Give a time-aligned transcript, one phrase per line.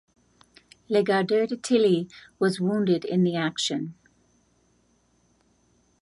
[0.89, 2.07] Le Gardeur de Tilly
[2.39, 3.93] was wounded in the action.